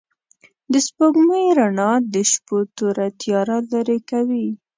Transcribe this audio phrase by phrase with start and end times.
[0.71, 4.47] د سپوږمۍ رڼا د شپو توره تياره لېرې کوي.